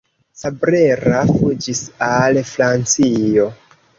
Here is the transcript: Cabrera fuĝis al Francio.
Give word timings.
Cabrera 0.43 1.19
fuĝis 1.33 1.83
al 2.07 2.41
Francio. 2.53 3.49